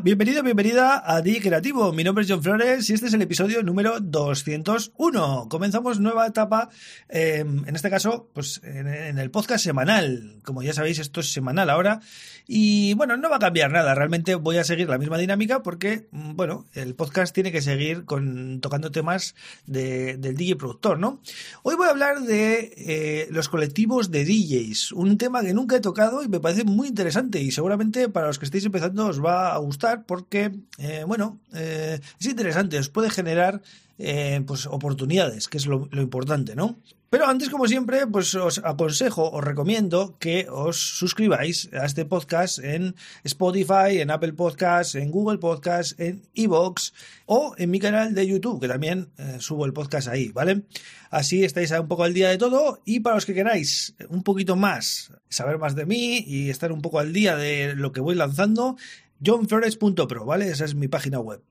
[0.00, 1.92] Bienvenido, bienvenida a DJ Creativo.
[1.92, 5.48] Mi nombre es John Flores y este es el episodio número 201.
[5.50, 6.68] Comenzamos nueva etapa,
[7.08, 10.36] eh, en este caso, pues en, el podcast semanal.
[10.44, 12.00] Como ya sabéis, esto es semanal ahora.
[12.46, 13.94] Y bueno, no va a cambiar nada.
[13.94, 18.04] Realmente voy a seguir la misma dinámica porque, mm, bueno, el podcast tiene que seguir
[18.04, 19.34] con, tocando temas
[19.66, 21.20] de, del DJ productor, ¿no?
[21.62, 24.92] Hoy voy a hablar de eh, los colectivos de DJs.
[24.92, 28.38] Un tema que nunca he tocado y me parece muy interesante y seguramente para los
[28.38, 33.10] que estéis empezando os va a gustar porque, eh, bueno, eh, es interesante, os puede
[33.10, 33.62] generar
[33.98, 36.78] eh, pues oportunidades, que es lo, importante, ¿no?
[37.10, 42.58] Pero antes, como siempre, pues os aconsejo, os recomiendo que os suscribáis a este podcast
[42.58, 46.92] en Spotify, en Apple Podcasts, en Google Podcasts, en Evox
[47.24, 49.08] o en mi canal de YouTube, que también
[49.38, 50.64] subo el podcast ahí, ¿vale?
[51.10, 54.56] Así estáis un poco al día de todo y para los que queráis un poquito
[54.56, 58.14] más, saber más de mí y estar un poco al día de lo que voy
[58.14, 58.76] lanzando,
[59.20, 60.48] johnflores.pro, ¿vale?
[60.48, 61.42] Esa es mi página web.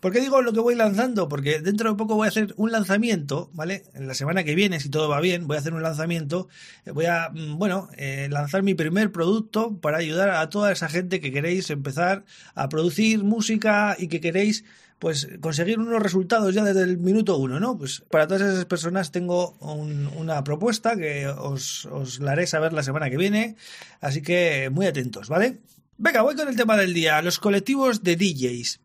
[0.00, 1.28] ¿Por qué digo lo que voy lanzando?
[1.28, 3.84] Porque dentro de poco voy a hacer un lanzamiento, ¿vale?
[3.94, 6.48] En la semana que viene, si todo va bien, voy a hacer un lanzamiento.
[6.92, 11.32] Voy a, bueno, eh, lanzar mi primer producto para ayudar a toda esa gente que
[11.32, 12.24] queréis empezar
[12.54, 14.64] a producir música y que queréis
[14.98, 17.76] pues conseguir unos resultados ya desde el minuto uno, ¿no?
[17.76, 22.72] Pues para todas esas personas tengo un, una propuesta que os, os la haré saber
[22.72, 23.56] la semana que viene,
[24.00, 25.58] así que muy atentos, ¿vale?
[26.02, 28.80] Venga, voy con el tema del día, los colectivos de DJs.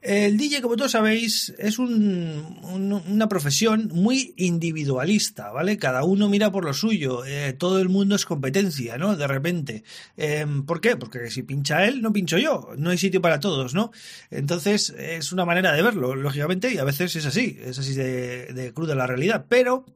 [0.00, 5.78] El DJ, como todos sabéis, es un, un, una profesión muy individualista, ¿vale?
[5.78, 9.16] Cada uno mira por lo suyo, eh, todo el mundo es competencia, ¿no?
[9.16, 9.82] De repente.
[10.16, 10.94] Eh, ¿Por qué?
[10.94, 13.90] Porque si pincha él, no pincho yo, no hay sitio para todos, ¿no?
[14.30, 18.52] Entonces, es una manera de verlo, lógicamente, y a veces es así, es así de,
[18.52, 19.46] de cruda la realidad.
[19.48, 19.86] Pero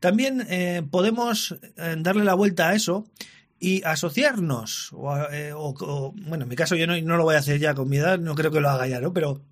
[0.00, 3.06] también eh, podemos darle la vuelta a eso
[3.60, 7.34] y asociarnos, o, eh, o, o, bueno, en mi caso yo no, no, lo voy
[7.34, 9.12] a hacer ya con mi edad, no creo que lo haga ya, ¿no?
[9.12, 9.42] Pero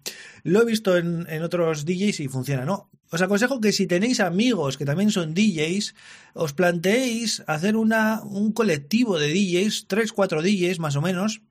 [0.44, 2.88] lo he visto en, en, otros DJs y funciona, ¿no?
[3.10, 5.94] Os aconsejo que si tenéis amigos que también son DJs,
[6.34, 11.42] os planteéis hacer una, un colectivo de DJs, 3, 4 DJs más o menos,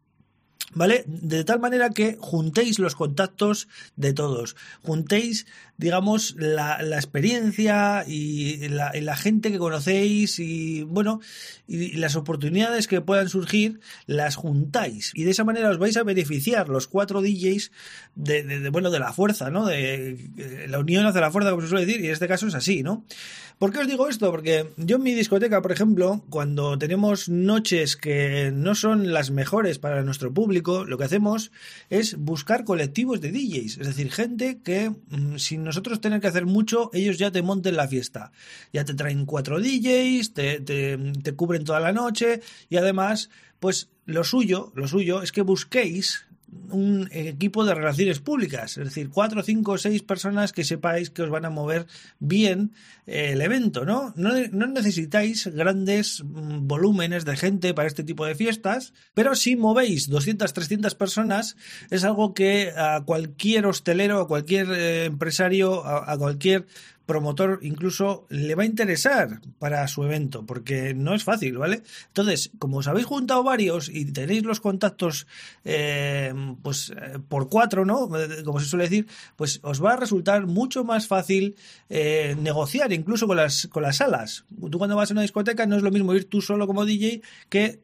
[0.74, 1.03] ¿Vale?
[1.08, 5.46] De tal manera que juntéis los contactos de todos, juntéis,
[5.78, 11.22] digamos, la, experiencia y la, gente que conocéis y, bueno,
[11.68, 15.12] y, las oportunidades que puedan surgir, las juntáis.
[15.14, 17.72] Y de esa manera os vais a beneficiar los cuatro DJs
[18.16, 19.66] de, de, bueno, de la fuerza, ¿no?
[19.66, 22.48] De, de, la unión hace la fuerza, como se suele decir, y en este caso
[22.48, 23.06] es así, ¿no?
[23.58, 24.31] ¿Por qué os digo esto?
[24.31, 29.80] Porque yo en mi discoteca, por ejemplo, cuando tenemos noches que no son las mejores
[29.80, 31.52] para nuestro público, lo que hacemos
[31.90, 36.46] es buscar colectivos de DJs, es decir, gente que mmm, sin nosotros tener que hacer
[36.46, 38.32] mucho, ellos ya te monten la fiesta.
[38.74, 43.30] Ya te traen cuatro DJs, te, te, te cubren toda la noche y además,
[43.60, 46.26] pues lo suyo, lo suyo es que busquéis
[46.70, 51.30] un equipo de relaciones públicas, es decir, cuatro, cinco, seis personas que sepáis que os
[51.30, 51.88] van a mover
[52.20, 52.74] bien
[53.06, 54.14] eh, el evento, ¿no?
[54.16, 54.34] ¿no?
[54.68, 60.52] Necesitáis grandes mm, volúmenes de gente para este tipo de fiestas, pero si movéis 200,
[60.52, 61.56] 300 personas,
[61.90, 66.66] es algo que a cualquier hostelero, a cualquier eh, empresario, a cualquier
[67.06, 71.84] promotor incluso le va a interesar para su evento, porque no es fácil, ¿vale?
[72.08, 75.28] Entonces, como os habéis juntado varios y tenéis los contactos,
[75.64, 78.10] eh, pues eh, por cuatro, ¿no?
[78.44, 81.56] Como se suele decir, pues os va a resultar mucho más fácil
[81.90, 84.46] eh, negociar incluso con las, con las salas.
[84.72, 87.22] Tú cuando vas a una discoteca no es lo mismo ir tú solo como DJ
[87.50, 87.82] que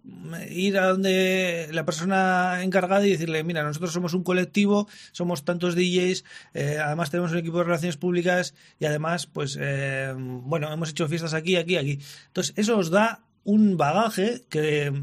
[0.50, 5.76] ir a donde la persona encargada y decirle, mira, nosotros somos un colectivo, somos tantos
[5.76, 10.90] DJs, eh, además tenemos un equipo de relaciones públicas y además pues eh, bueno, hemos
[10.90, 12.00] hecho fiestas aquí, aquí, aquí.
[12.28, 14.94] Entonces, eso os da un bagaje que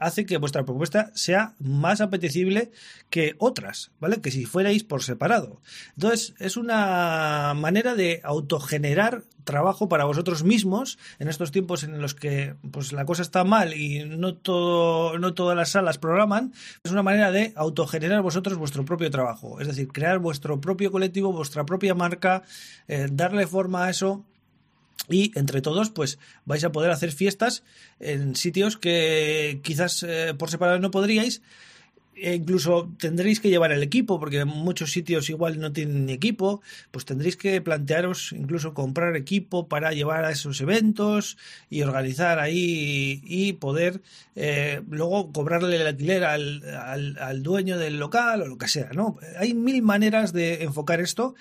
[0.00, 2.70] hace que vuestra propuesta sea más apetecible
[3.10, 4.20] que otras, ¿vale?
[4.20, 5.60] Que si fuerais por separado.
[5.96, 12.14] Entonces, es una manera de autogenerar trabajo para vosotros mismos en estos tiempos en los
[12.14, 16.52] que pues la cosa está mal y no todo no todas las salas programan,
[16.84, 21.32] es una manera de autogenerar vosotros vuestro propio trabajo, es decir, crear vuestro propio colectivo,
[21.32, 22.42] vuestra propia marca,
[22.88, 24.26] eh, darle forma a eso
[25.08, 27.62] y entre todos pues vais a poder hacer fiestas
[28.00, 31.42] en sitios que quizás eh, por separado no podríais
[32.20, 36.12] e incluso tendréis que llevar el equipo, porque en muchos sitios igual no tienen ni
[36.12, 41.36] equipo, pues tendréis que plantearos incluso comprar equipo para llevar a esos eventos
[41.70, 44.02] y organizar ahí y poder
[44.36, 48.90] eh, luego cobrarle el alquiler al, al, al, dueño del local o lo que sea,
[48.92, 49.18] ¿no?
[49.38, 51.34] Hay mil maneras de enfocar esto,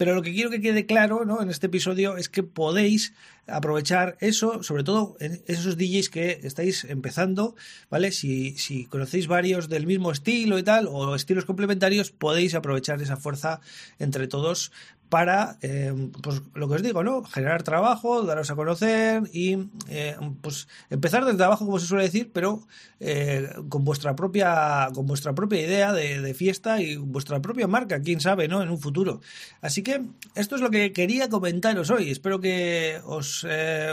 [0.00, 1.42] pero lo que quiero que quede claro ¿no?
[1.42, 3.12] en este episodio es que podéis
[3.46, 7.54] aprovechar eso, sobre todo en esos DJs que estáis empezando,
[7.90, 8.10] ¿vale?
[8.10, 13.16] Si, si conocéis varios del mismo estilo y tal, o estilos complementarios, podéis aprovechar esa
[13.16, 13.60] fuerza
[13.98, 14.70] entre todos
[15.10, 15.92] para, eh,
[16.22, 17.24] pues lo que os digo, ¿no?
[17.24, 19.58] Generar trabajo, daros a conocer y,
[19.88, 22.64] eh, pues, empezar desde abajo, como se suele decir, pero
[23.00, 28.20] eh, con vuestra propia, con vuestra propia idea de, fiesta y vuestra propia marca, quién
[28.20, 28.62] sabe, ¿no?
[28.62, 29.20] En un futuro.
[29.60, 30.00] Así que
[30.36, 32.08] esto es lo que quería comentaros hoy.
[32.10, 33.44] Espero que os,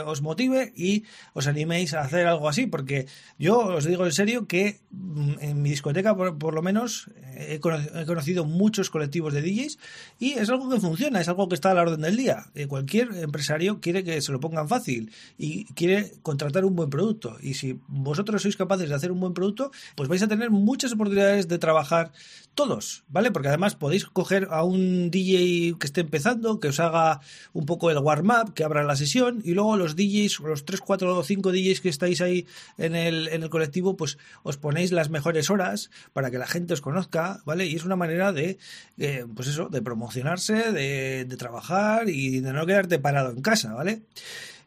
[0.06, 3.06] os motive y os animéis a hacer algo así, porque
[3.40, 7.58] yo os digo en serio que mm, en mi discoteca, por, por lo menos, he
[7.58, 9.78] conocido, he conocido muchos colectivos de DJs
[10.20, 12.46] y es algo que funciona es algo que está a la orden del día.
[12.54, 17.36] Eh, cualquier empresario quiere que se lo pongan fácil y quiere contratar un buen producto.
[17.40, 20.92] Y si vosotros sois capaces de hacer un buen producto, pues vais a tener muchas
[20.92, 22.12] oportunidades de trabajar
[22.58, 23.30] todos, ¿vale?
[23.30, 27.20] Porque además podéis coger a un DJ que esté empezando, que os haga
[27.52, 31.18] un poco el warm-up, que abra la sesión, y luego los DJs, los 3, 4
[31.18, 32.46] o 5 DJs que estáis ahí
[32.76, 36.74] en el, en el colectivo, pues os ponéis las mejores horas para que la gente
[36.74, 37.64] os conozca, ¿vale?
[37.66, 38.58] Y es una manera de,
[38.98, 43.74] eh, pues eso, de promocionarse, de de, trabajar y de no quedarte parado en casa,
[43.74, 44.02] ¿vale?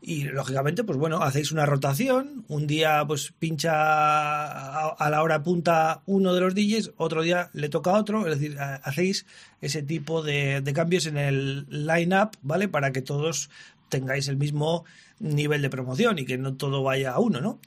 [0.04, 6.01] Y lógicamente, pues bueno, hacéis una rotación, un día pues pincha a, la hora punta
[6.07, 9.28] uno de los DJs, otro día le toca a otro, es decir, hacéis
[9.62, 12.68] ese tipo de, de cambios en el line-up, ¿vale?
[12.68, 13.51] Para que todos
[13.91, 14.85] tengáis el mismo
[15.19, 17.59] nivel de promoción y que no todo vaya a uno, ¿no?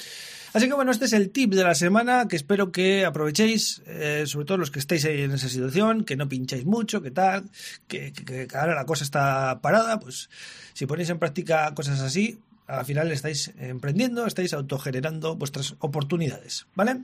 [0.55, 4.23] Así que bueno, este es el tip de la semana que espero que aprovechéis, eh,
[4.27, 7.51] sobre todo los que estéis ahí en esa situación, que no pincháis mucho, que tal,
[7.89, 10.31] que, que ahora la cosa está parada, pues
[10.73, 12.39] si ponéis en práctica cosas así,
[12.69, 17.01] al final estáis emprendiendo, estáis autogenerando vuestras oportunidades, ¿vale?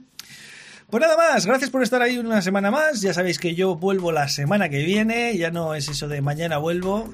[0.91, 2.99] Pues nada más, gracias por estar ahí una semana más.
[2.99, 6.57] Ya sabéis que yo vuelvo la semana que viene, ya no es eso de mañana
[6.57, 7.13] vuelvo,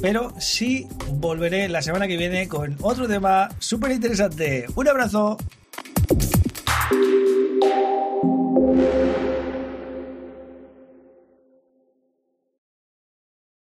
[0.00, 4.64] pero sí volveré la semana que viene con otro tema súper interesante.
[4.74, 5.36] Un abrazo.